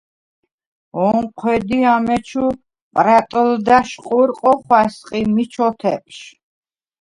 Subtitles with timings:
[1.07, 2.45] ონჴვედ ი ამეჩუ
[2.93, 6.17] პრატჷლდა̈შ ყურყვ ოხა̈სყ ი მი ჩოთეპჟ.